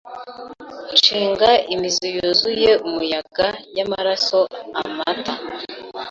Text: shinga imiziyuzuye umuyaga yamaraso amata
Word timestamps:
shinga 1.03 1.49
imiziyuzuye 1.73 2.69
umuyaga 2.87 3.47
yamaraso 3.77 4.39
amata 4.81 5.33